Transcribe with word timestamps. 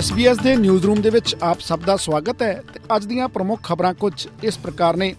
SBS 0.00 0.42
ਦੇ 0.42 0.56
news 0.56 0.86
room 0.86 1.00
ਦੇ 1.00 1.10
ਵਿੱਚ 1.10 1.36
ਆਪ 1.42 1.60
ਸਭ 1.60 1.80
ਦਾ 1.80 1.96
ਸਵਾਗਤ 1.96 2.42
ਹੈ 2.42 2.62
ਤੇ 2.74 2.80
ਅੱਜ 2.96 3.04
ਦੀਆਂ 3.04 3.28
ਪ੍ਰਮੁੱਖ 3.28 3.62
ਖਬਰਾਂ 3.62 3.94
ਕੁਝ 3.94 4.28
ਇਸ 4.42 4.58
ਪ੍ਰਕਾਰ 4.58 4.96
ਨੇ। 4.96 5.14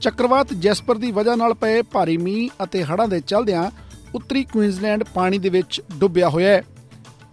ਚੱਕਰਵਾਤ 0.00 0.54
ਜੈਸਪਰ 0.54 0.98
ਦੀ 0.98 1.12
ਵਜ੍ਹਾ 1.12 1.34
ਨਾਲ 1.34 1.54
ਪਏ 1.54 1.82
ਭਾਰੀ 1.82 2.16
ਮੀਂਹ 2.16 2.64
ਅਤੇ 2.64 2.84
ਹੜ੍ਹਾਂ 2.84 3.08
ਦੇ 3.08 3.20
ਚਲਦਿਆਂ 3.20 3.70
ਉੱਤਰੀ 4.14 4.44
ਕੁਈਨਜ਼ਲੈਂਡ 4.44 5.04
ਪਾਣੀ 5.04 5.38
ਦੇ 5.38 5.48
ਵਿੱਚ 5.48 5.82
ਡੁੱਬਿਆ 5.96 6.28
ਹੋਇਆ 6.28 6.48
ਹੈ। 6.48 6.62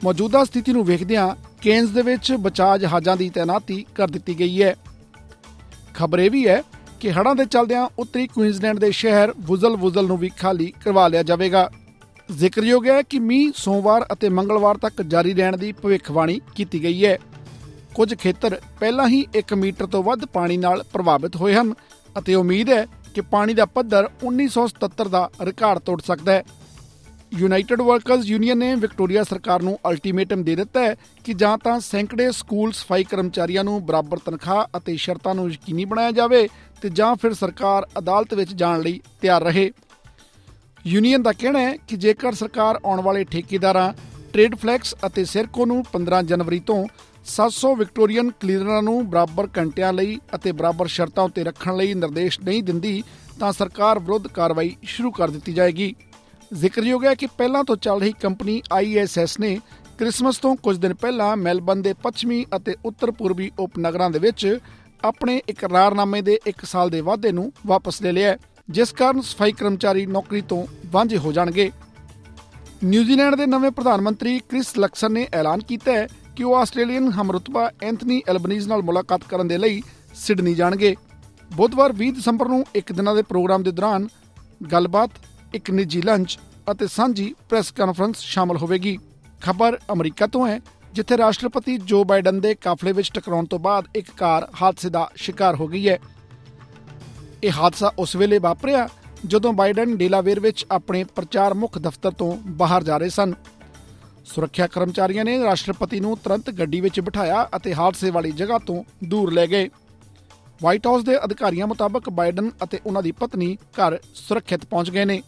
ਮੌਜੂਦਾ 0.03 0.43
ਸਥਿਤੀ 0.43 0.71
ਨੂੰ 0.71 0.85
ਵੇਖਦਿਆਂ 0.85 1.35
ਕੇਨਸ 1.61 1.89
ਦੇ 1.89 2.01
ਵਿੱਚ 2.01 2.33
ਬਚਾਅ 2.33 2.77
ਜਹਾਜ਼ਾਂ 2.77 3.17
ਦੀ 3.17 3.29
ਤਾਇਨਾਤੀ 3.29 3.85
ਕਰ 3.95 4.07
ਦਿੱਤੀ 4.07 4.39
ਗਈ 4.39 4.63
ਹੈ। 4.63 4.75
ਖਬਰ 5.93 6.19
ਇਹ 6.19 6.31
ਵੀ 6.31 6.47
ਹੈ 6.47 6.63
ਕਿ 6.99 7.11
ਹੜ੍ਹਾਂ 7.11 7.35
ਦੇ 7.35 7.45
ਚਲਦਿਆਂ 7.45 7.89
ਉੱਤਰੀ 7.99 8.27
ਕੁਈਨਜ਼ਲੈਂਡ 8.27 8.79
ਦੇ 8.79 8.91
ਸ਼ਹਿਰ 8.91 9.33
ਵੁਜ਼ਲ-ਵੁਜ਼ਲ 9.39 10.07
ਨੂੰ 10.07 10.17
ਵੀ 10.17 10.29
ਖਾਲੀ 10.29 10.73
ਕਰਵਾ 10.85 11.07
ਲਿਆ 11.07 11.23
ਜਾਵੇਗਾ। 11.23 11.69
ਜ਼ਿਕਰਯੋਗ 12.31 12.87
ਹੈ 12.87 13.01
ਕਿ 13.01 13.19
ਮੀਂਹ 13.19 13.51
ਸੋਮਵਾਰ 13.55 14.05
ਅਤੇ 14.13 14.29
ਮੰਗਲਵਾਰ 14.29 14.77
ਤੱਕ 14.77 15.01
ਜਾਰੀ 15.01 15.33
ਰਹਿਣ 15.33 15.57
ਦੀ 15.57 15.71
ਭਵਿੱਖਬਾਣੀ 15.71 16.39
ਕੀਤੀ 16.55 16.83
ਗਈ 16.83 17.05
ਹੈ। 17.05 17.17
ਕੁਝ 17.95 18.13
ਖੇਤਰ 18.15 18.61
ਪਹਿਲਾਂ 18.79 19.07
ਹੀ 19.07 19.25
1 19.35 19.55
ਮੀਟਰ 19.57 19.85
ਤੋਂ 19.85 20.03
ਵੱਧ 20.03 20.25
ਪਾਣੀ 20.25 20.57
ਨਾਲ 20.57 20.83
ਪ੍ਰਭਾਵਿਤ 20.93 21.35
ਹੋਏ 21.35 21.53
ਹਨ 21.53 21.73
ਅਤੇ 22.17 22.35
ਉਮੀਦ 22.35 22.69
ਹੈ 22.69 22.85
ਕਿ 23.15 23.21
ਪਾਣੀ 23.21 23.53
ਦਾ 23.53 23.65
ਪੱਧਰ 23.65 24.09
1977 24.23 25.09
ਦਾ 25.09 25.29
ਰਿਕਾਰਡ 25.41 25.79
ਤੋੜ 25.79 26.01
ਸਕਦਾ 26.01 26.31
ਹੈ। 26.31 26.43
ਯੂਨਾਈਟਿਡ 27.33 27.81
ਵਰਕਰਸ 27.81 28.25
ਯੂਨੀਅਨ 28.25 28.57
ਨੇ 28.57 28.75
ਵਿਕਟੋਰੀਆ 28.75 29.23
ਸਰਕਾਰ 29.23 29.61
ਨੂੰ 29.61 29.79
ਅਲਟੀਮੇਟਮ 29.89 30.43
ਦੇ 30.43 30.55
ਦਿੱਤਾ 30.55 30.81
ਹੈ 30.81 30.95
ਕਿ 31.23 31.33
ਜਾਂ 31.33 31.57
ਤਾਂ 31.57 31.79
ਸੈਂਕੜੇ 31.79 32.31
ਸਕੂਲ 32.31 32.71
ਸਫ਼ਾਈ 32.71 33.03
ਕਰਮਚਾਰੀਆਂ 33.03 33.63
ਨੂੰ 33.63 33.85
ਬਰਾਬਰ 33.85 34.17
ਤਨਖਾਹ 34.17 34.77
ਅਤੇ 34.77 34.95
ਸ਼ਰਤਾਂ 34.95 35.35
ਨੂੰ 35.35 35.49
ਯਕੀਨੀ 35.51 35.85
ਬਣਾਇਆ 35.85 36.11
ਜਾਵੇ 36.11 36.47
ਤੇ 36.81 36.89
ਜਾਂ 36.89 37.15
ਫਿਰ 37.15 37.33
ਸਰਕਾਰ 37.33 37.87
ਅਦਾਲਤ 37.99 38.33
ਵਿੱਚ 38.33 38.53
ਜਾਣ 38.53 38.81
ਲਈ 38.81 39.01
ਤਿਆਰ 39.21 39.43
ਰਹੇ। 39.43 39.71
ਯੂਨੀਅਨ 40.87 41.21
ਦਾ 41.23 41.31
ਕਹਿਣਾ 41.33 41.59
ਹੈ 41.59 41.75
ਕਿ 41.87 41.95
ਜੇਕਰ 41.97 42.33
ਸਰਕਾਰ 42.33 42.79
ਆਉਣ 42.85 43.01
ਵਾਲੇ 43.01 43.23
ਠੇਕੇਦਾਰਾਂ, 43.23 43.93
ਟ੍ਰੇਡ 44.33 44.55
ਫਲੈਕਸ 44.55 44.93
ਅਤੇ 45.05 45.23
ਸਿਰਕੋ 45.25 45.65
ਨੂੰ 45.65 45.83
15 45.93 46.21
ਜਨਵਰੀ 46.25 46.59
ਤੋਂ 46.59 46.77
700 47.27 47.71
ਵਿਕਟੋਰੀਅਨ 47.77 48.29
ਕਲੀਨਰਾਂ 48.39 48.81
ਨੂੰ 48.81 48.95
ਬਰਾਬਰ 49.09 49.47
ਘੰਟਿਆਂ 49.57 49.91
ਲਈ 49.93 50.17
ਅਤੇ 50.35 50.51
ਬਰਾਬਰ 50.51 50.87
ਸ਼ਰਤਾਂ 50.87 51.23
ਉੱਤੇ 51.23 51.43
ਰੱਖਣ 51.43 51.75
ਲਈ 51.77 51.93
ਨਿਰਦੇਸ਼ 51.93 52.39
ਨਹੀਂ 52.39 52.63
ਦਿੰਦੀ, 52.63 53.03
ਤਾਂ 53.39 53.51
ਸਰਕਾਰ 53.53 53.99
ਵਿਰੁੱਧ 53.99 54.27
ਕਾਰਵਾਈ 54.33 54.75
ਸ਼ੁਰੂ 54.83 55.11
ਕਰ 55.11 55.29
ਦਿੱਤੀ 55.29 55.53
ਜਾਏਗੀ। 55.53 55.93
ਜ਼ਿਕਰਯੋਗ 56.51 57.05
ਹੈ 57.05 57.13
ਕਿ 57.15 57.27
ਪਹਿਲਾਂ 57.37 57.63
ਤੋਂ 57.63 57.75
ਚੱਲ 57.77 57.99
ਰਹੀ 58.01 58.13
ਕੰਪਨੀ 58.21 58.61
ISS 58.75 59.35
ਨੇ 59.39 59.55
ਕ੍ਰਿਸਮਸ 59.99 60.37
ਤੋਂ 60.37 60.55
ਕੁਝ 60.55 60.77
ਦਿਨ 60.77 60.93
ਪਹਿਲਾਂ 60.93 61.35
ਮੈਲਬਨ 61.37 61.81
ਦੇ 61.81 61.93
ਪੱਛਮੀ 62.03 62.45
ਅਤੇ 62.55 62.75
ਉੱਤਰ 62.85 63.11
ਪੂਰਬੀ 63.11 63.51
ਉਪਨਗਰਾਂ 63.59 64.09
ਦੇ 64.09 64.19
ਵਿੱਚ 64.19 64.59
ਆਪਣੇ 65.03 65.41
ਇਕਰਾਰਨਾਮੇ 65.49 66.21
ਦੇ 66.21 66.39
1 66.49 66.65
ਸਾਲ 66.65 66.89
ਦੇ 66.89 67.01
ਵਾਅਦੇ 67.01 67.31
ਨੂੰ 67.31 67.51
ਵਾਪਸ 67.65 68.01
ਲੈ 68.01 68.11
ਲਿਆ 68.11 68.29
ਹੈ। 68.29 68.37
ਜਿਸ 68.69 68.91
ਕਾਰਨ 68.91 69.21
ਸਫ਼ਾਈ 69.21 69.51
ਕਰਮਚਾਰੀ 69.51 70.05
ਨੌਕਰੀ 70.05 70.41
ਤੋਂ 70.41 70.65
ਵਾਂਝੇ 70.85 71.17
ਹੋ 71.17 71.31
ਜਾਣਗੇ। 71.31 71.71
ਨਿਊਜ਼ੀਲੈਂਡ 72.83 73.35
ਦੇ 73.35 73.45
ਨਵੇਂ 73.45 73.71
ਪ੍ਰਧਾਨ 73.71 74.01
ਮੰਤਰੀ 74.01 74.39
ਕ੍ਰਿਸ 74.39 74.77
ਲਕਸਨ 74.77 75.11
ਨੇ 75.11 75.27
ਐਲਾਨ 75.33 75.59
ਕੀਤਾ 75.59 75.91
ਹੈ 75.91 76.07
ਕਿ 76.35 76.43
ਉਹ 76.43 76.55
ਆਸਟ੍ਰੇਲੀਅਨ 76.55 77.11
ਹਮਰਤਬਾ 77.11 77.71
ਐਂਥਨੀ 77.81 78.21
ਐਲਬਨੀਜ਼ 78.27 78.67
ਨਾਲ 78.67 78.81
ਮੁਲਾਕਾਤ 78.81 79.23
ਕਰਨ 79.23 79.47
ਦੇ 79.47 79.57
ਲਈ 79.57 79.81
ਸਿਡਨੀ 80.15 80.53
ਜਾਣਗੇ। 80.53 80.95
ਬੁੱਧਵਾਰ 81.55 81.93
20 81.93 82.11
ਦਸੰਬਰ 82.11 82.47
ਨੂੰ 82.47 82.65
ਇੱਕ 82.75 82.91
ਦਿਨਾਂ 82.91 83.15
ਦੇ 83.15 83.21
ਪ੍ਰੋਗਰਾਮ 83.21 83.63
ਦੇ 83.63 83.71
ਦੌਰਾਨ 83.71 84.07
ਗੱਲਬਾਤ, 84.71 85.09
ਇੱਕ 85.53 85.71
ਨਿੱਜੀ 85.71 86.01
ਲੰਚ 86.01 86.39
ਅਤੇ 86.71 86.87
ਸਾਂਝੀ 86.87 87.35
ਪ੍ਰੈਸ 87.49 87.71
ਕਾਨਫਰੰਸ 87.71 88.17
ਸ਼ਾਮਲ 88.17 88.57
ਹੋਵੇਗੀ। 88.57 88.97
ਖਬਰ 89.41 89.79
ਅਮਰੀਕਾ 89.93 90.27
ਤੋਂ 90.27 90.47
ਹੈ, 90.47 90.59
ਜਿੱਥੇ 90.93 91.17
ਰਾਸ਼ਟਰਪਤੀ 91.17 91.77
ਜੋ 91.77 92.03
ਬਾਈਡਨ 92.03 92.39
ਦੇ 92.39 92.55
ਕਾਫਲੇ 92.55 92.91
ਵਿੱਚ 92.91 93.11
ਟਕਰਾਉਣ 93.13 93.45
ਤੋਂ 93.45 93.59
ਬਾਅਦ 93.59 93.87
ਇੱਕ 93.95 94.07
ਕਾਰ 94.17 94.47
ਹਾਦਸੇ 94.61 94.89
ਦਾ 94.89 95.09
ਸ਼ਿਕਾਰ 95.15 95.55
ਹੋ 95.55 95.67
ਗਈ 95.67 95.89
ਹੈ। 95.89 95.99
ਇਹ 97.43 97.51
ਹਾਦਸਾ 97.51 97.91
ਉਸ 97.99 98.15
ਵੇਲੇ 98.15 98.37
ਵਾਪਰਿਆ 98.37 98.89
ਜਦੋਂ 99.25 99.53
ਬਾਈਡਨ 99.53 99.97
ਡੇਲਾਵੇਅਰ 99.97 100.39
ਵਿੱਚ 100.39 100.65
ਆਪਣੇ 100.71 101.03
ਪ੍ਰਚਾਰ 101.03 101.53
ਮੁੱਖ 101.53 101.77
ਦਫ਼ਤਰ 101.77 102.11
ਤੋਂ 102.11 102.37
ਬਾਹਰ 102.45 102.83
ਜਾ 102.83 102.97
ਰਹੇ 102.97 103.09
ਸਨ। 103.09 103.33
ਸੁਰੱਖਿਆ 104.25 104.67
ਕਰਮਚਾਰੀਆਂ 104.67 105.25
ਨੇ 105.25 105.43
ਰਾਸ਼ਟਰਪਤੀ 105.43 105.99
ਨੂੰ 105.99 106.17
ਤੁਰੰਤ 106.17 106.49
ਗੱਡੀ 106.49 106.81
ਵਿੱਚ 106.81 106.99
ਬਿਠਾਇਆ 106.99 107.49
ਅਤੇ 107.55 107.73
ਹਾਦਸੇ 107.73 108.09
ਵਾਲੀ 108.09 108.31
ਜਗ੍ਹਾ 108.31 108.57
ਤੋਂ 108.57 108.83
ਦੂਰ 109.03 109.33
ਲੈ 109.33 109.47
ਗਏ। 109.47 109.69
ਵਾਈਟ 110.61 110.87
ਹਾਊਸ 110.87 111.03
ਦੇ 111.03 111.23
ਅਧਿਕਾਰੀਆਂ 111.23 111.67
ਮੁਤਾਬਕ 111.67 112.09
ਬਾਈਡਨ 112.09 112.51
ਅਤੇ 112.63 112.79
ਉਹਨਾਂ 112.85 113.03
ਦੀ 113.03 113.11
ਪਤਨੀ 113.11 113.55
ਘਰ 113.55 113.99
ਸੁਰੱਖਿਅਤ 114.15 114.65
ਪਹੁੰਚ 114.65 114.91
ਗਏ 114.91 115.05
ਨੇ। 115.05 115.23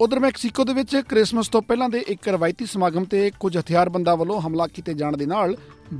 ਉਧਰ 0.00 0.20
ਮੈਕਸੀਕੋ 0.20 0.64
ਦੇ 0.64 0.72
ਵਿੱਚ 0.72 0.96
ਕ੍ਰਿਸਮਸ 0.96 1.48
ਤੋਂ 1.48 1.62
ਪਹਿਲਾਂ 1.62 1.88
ਦੇ 1.88 1.98
ਇੱਕ 1.98 2.28
ਰਵਾਇਤੀ 2.28 2.66
ਸਮਾਗਮ 2.66 3.04
ਤੇ 3.04 3.30
ਕੁਝ 3.40 3.58
ਹਥਿਆਰਬੰਦਾਂ 3.58 4.16
ਵੱਲੋਂ 4.16 4.40
ਹਮਲਾ 4.40 4.66
ਕੀਤੇ 4.66 4.94
ਜਾਣ 4.94 5.16
ਦੇ 5.16 5.26
ਨਾਲ 5.26 5.56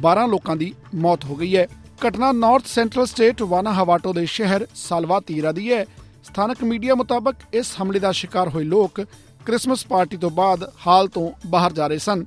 12 0.06 0.26
ਲੋਕਾਂ 0.28 0.56
ਦੀ 0.56 0.74
ਮੌਤ 0.94 1.24
ਹੋ 1.24 1.36
ਗਈ 1.36 1.56
ਹੈ। 1.56 1.68
ਘਟਨਾ 2.06 2.30
ਨਾਰਥ 2.32 2.66
ਸੈਂਟਰਲ 2.66 3.06
ਸਟੇਟ 3.06 3.40
ਵਾਨਾ 3.42 3.72
ਹਵਾਟੋ 3.72 4.12
ਦੇ 4.12 4.24
ਸ਼ਹਿਰ 4.26 4.66
ਸਾਲਵਾਤੀਰਾ 4.74 5.50
ਦੀ 5.52 5.72
ਹੈ। 5.72 5.84
ਸਥਾਨਕ 6.24 6.62
ਮੀਡੀਆ 6.64 6.94
ਮੁਤਾਬਕ 6.94 7.34
ਇਸ 7.54 7.72
ਹਮਲੇ 7.82 7.98
ਦਾ 7.98 8.12
ਸ਼ਿਕਾਰ 8.12 8.48
ਹੋਏ 8.48 8.64
ਲੋਕ 8.64 9.00
ਕ੍ਰਿਸਮਸ 9.46 9.86
ਪਾਰਟੀ 9.86 10.16
ਤੋਂ 10.16 10.30
ਬਾਅਦ 10.30 10.64
ਹਾਲ 10.86 11.08
ਤੋਂ 11.08 11.30
ਬਾਹਰ 11.46 11.72
ਜਾ 11.72 11.86
ਰਹੇ 11.86 11.98
ਸਨ, 11.98 12.24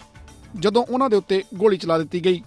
ਜਦੋਂ 0.59 0.83
ਉਹਨਾਂ 0.83 1.09
ਦੇ 1.09 1.15
ਉੱਤੇ 1.15 1.43
ਗੋਲੀ 1.53 1.77
ਚਲਾ 1.77 1.97
ਦਿੱਤੀ 1.97 2.23
ਗਈ। 2.25 2.41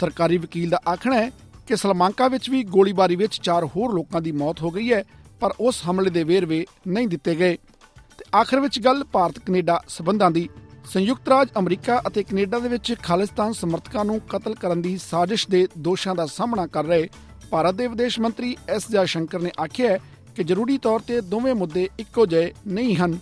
ਸਰਕਾਰੀ 0.00 0.38
ਵਕੀਲ 0.38 0.68
ਦਾ 0.70 0.80
ਆਖਣਾ 0.88 1.16
ਹੈ 1.16 1.30
ਕਿ 1.66 1.76
ਸਲਮਾਂਕਾ 1.76 2.28
ਵਿੱਚ 2.28 2.50
ਵੀ 2.50 2.62
ਗੋਲੀਬਾਰੀ 2.64 3.16
ਵਿੱਚ 3.16 3.40
ਚਾਰ 3.42 3.64
ਹੋਰ 3.64 3.94
ਲੋਕਾਂ 3.94 4.20
ਦੀ 4.20 4.32
ਮੌਤ 4.32 4.62
ਹੋ 4.62 4.70
ਗਈ 4.70 4.92
ਹੈ, 4.92 5.02
ਪਰ 5.40 5.54
ਉਸ 5.60 5.82
ਹਮਲੇ 5.90 6.10
ਦੇ 6.10 6.24
ਵੇਰਵੇ 6.24 6.64
ਨਹੀਂ 6.88 7.08
ਦਿੱਤੇ 7.08 7.34
ਗਏ। 7.34 7.56
ਤੇ 8.18 8.24
ਆਖਰ 8.36 8.60
ਵਿੱਚ 8.60 8.78
ਗੱਲ 8.80 9.04
ਭਾਰਤ 9.04 9.38
ਕੈਨੇਡਾ 9.38 9.80
ਸਬੰਧਾਂ 9.88 10.30
ਦੀ 10.30 10.48
ਸੰਯੁਕਤ 10.92 11.28
ਰਾਜ 11.28 11.48
ਅਮਰੀਕਾ 11.58 12.00
ਅਤੇ 12.06 12.22
ਕੈਨੇਡਾ 12.22 12.58
ਦੇ 12.58 12.68
ਵਿੱਚ 12.68 12.94
ਖਾਲਿਸਤਾਨ 13.02 13.52
ਸਮਰਥਕਾਂ 13.52 14.04
ਨੂੰ 14.04 14.20
ਕਤਲ 14.28 14.54
ਕਰਨ 14.54 14.82
ਦੀ 14.82 14.96
ਸਾਜ਼ਿਸ਼ 14.98 15.48
ਦੇ 15.50 15.66
ਦੋਸ਼ਾਂ 15.78 16.14
ਦਾ 16.14 16.26
ਸਾਹਮਣਾ 16.26 16.66
ਕਰ 16.66 16.84
ਰਹੇ 16.84 17.08
ਭਾਰਤ 17.50 17.74
ਦੇ 17.74 17.86
ਵਿਦੇਸ਼ 17.86 18.18
ਮੰਤਰੀ 18.20 18.56
ਐਸ 18.68 18.90
ਜੈ 18.90 19.04
ਸ਼ੰਕਰ 19.04 19.40
ਨੇ 19.40 19.50
ਆਖਿਆ 19.64 19.96
ਕਿ 20.36 20.44
ਜ਼ਰੂਰੀ 20.44 20.76
ਤੌਰ 20.78 21.00
ਤੇ 21.00 21.20
ਦੋਵੇਂ 21.20 21.54
ਮੁੱਦੇ 21.54 21.88
ਇੱਕੋ 21.98 22.26
ਜਿਹੇ 22.26 22.52
ਨਹੀਂ 22.66 22.96
ਹਨ। 22.96 23.18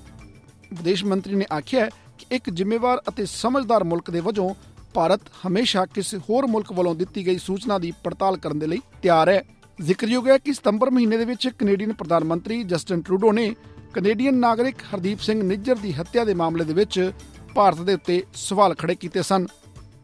ਵਿਦੇਸ਼ 0.74 1.04
ਮੰਤਰੀ 1.04 1.34
ਨੇ 1.34 1.46
ਆਖਿਆ 1.52 1.88
ਕਿ 2.18 2.26
ਇੱਕ 2.30 2.50
ਜ਼ਿੰਮੇਵਾਰ 2.50 3.02
ਅਤੇ 3.08 3.26
ਸਮਝਦਾਰ 3.26 3.84
ਮੁਲਕ 3.84 4.10
ਦੇ 4.10 4.20
ਵਜੋਂ 4.20 4.54
ਭਾਰਤ 4.94 5.20
ਹਮੇਸ਼ਾ 5.46 5.84
ਕਿਸੇ 5.86 6.18
ਹੋਰ 6.30 6.46
ਮੁਲਕ 6.46 6.72
ਵੱਲੋਂ 6.72 6.94
ਦਿੱਤੀ 6.94 7.26
ਗਈ 7.26 7.38
ਸੂਚਨਾ 7.38 7.78
ਦੀ 7.78 7.92
ਪੜਤਾਲ 8.04 8.36
ਕਰਨ 8.36 8.58
ਦੇ 8.58 8.66
ਲਈ 8.66 8.80
ਤਿਆਰ 9.02 9.28
ਹੈ। 9.28 9.42
ਜ਼ਿਕਰਯੋਗ 9.78 10.28
ਹੈ 10.28 10.38
ਕਿ 10.38 10.52
ਸਤੰਬਰ 10.52 10.90
ਮਹੀਨੇ 10.90 11.16
ਦੇ 11.16 11.24
ਵਿੱਚ 11.24 11.48
ਕੈਨੇਡੀਅਨ 11.48 11.92
ਪ੍ਰਧਾਨ 11.92 12.24
ਮੰਤਰੀ 12.24 12.62
ਜਸਟਨ 12.64 13.02
ਟਰੂਡੋ 13.02 13.32
ਨੇ 13.32 13.54
ਕੈਨੇਡੀਅਨ 13.94 14.34
ਨਾਗਰਿਕ 14.34 14.82
ਹਰਦੀਪ 14.94 15.20
ਸਿੰਘ 15.20 15.42
ਨਿੱਜਰ 15.42 15.76
ਦੀ 15.76 15.92
ਹੱਤਿਆ 15.92 16.24
ਦੇ 16.24 16.34
ਮਾਮਲੇ 16.34 16.64
ਦੇ 16.64 16.72
ਵਿੱਚ 16.74 17.12
ਭਾਰਤ 17.54 17.80
ਦੇ 17.80 17.94
ਉੱਤੇ 17.94 18.22
ਸਵਾਲ 18.34 18.74
ਖੜੇ 18.74 18.94
ਕੀਤੇ 18.94 19.22
ਸਨ। 19.22 19.46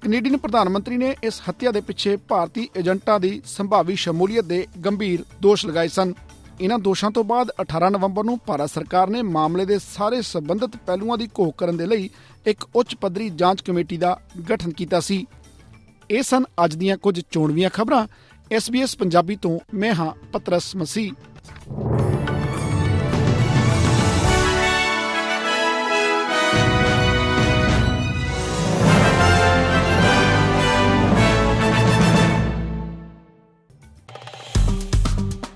ਕੈਨੇਡੀਅਨ 0.03 0.37
ਪ੍ਰਧਾਨ 0.37 0.69
ਮੰਤਰੀ 0.69 0.97
ਨੇ 0.97 1.17
ਇਸ 1.23 1.43
ਹੱਤਿਆ 1.49 1.71
ਦੇ 1.71 1.81
ਪਿੱਛੇ 1.81 2.17
ਭਾਰਤੀ 2.17 2.69
ਏਜੰਟਾਂ 2.77 3.21
ਦੀ 3.21 3.43
ਸੰਭਾਵੀ 3.47 3.97
ਸ਼ਮੂਲੀਅਤ 3.97 4.45
ਦੇ 4.45 4.67
ਗੰਭੀਰ 4.85 5.25
ਦੋਸ਼ 5.43 5.67
ਲਗਾਏ 5.67 5.89
ਸਨ। 5.89 6.13
ਇਹਨਾਂ 6.61 6.79
ਦੋਸ਼ਾਂ 6.79 7.11
ਤੋਂ 7.11 7.25
ਬਾਅਦ 7.25 7.51
18 7.61 7.91
ਨਵੰਬਰ 7.91 8.25
ਨੂੰ 8.25 8.39
ਭਾਰਤ 8.47 8.71
ਸਰਕਾਰ 8.71 9.11
ਨੇ 9.11 9.23
ਮਾਮਲੇ 9.23 9.65
ਦੇ 9.65 9.79
ਸਾਰੇ 9.79 10.23
ਸਬੰਧਤ 10.23 10.77
ਪਹਿਲੂਆਂ 10.77 11.19
ਦੀ 11.19 11.27
ਘੋਖ 11.27 11.57
ਕਰਨ 11.59 11.77
ਦੇ 11.77 11.87
ਲਈ 11.87 12.11
ਇੱਕ 12.47 12.69
ਉੱਚ 12.75 12.95
ਪੱਧਰੀ 12.95 13.31
ਜਾਂਚ 13.31 13.61
ਕਮੇਟੀ 13.61 13.97
ਦਾ 13.97 14.21
ਗਠਨ 14.51 14.71
ਕੀਤਾ 14.71 15.01
ਸੀ। 15.01 15.27
ਇਹ 16.11 16.23
ਸਨ 16.23 16.45
ਅੱਜ 16.65 16.75
ਦੀਆਂ 16.75 16.97
ਕੁਝ 16.97 17.21
ਚੋਣਵੀਆਂ 17.31 17.71
ਖਬਰਾਂ। 17.71 18.07
SBS 18.55 18.89
ਪੰਜਾਬੀ 18.99 19.37
ਤੋਂ 19.37 19.59
ਮੈਂ 19.75 19.95
ਹਾਂ 19.95 20.13
ਪਤਰਸ 20.33 20.77
ਮਸੀਹ। 20.77 21.13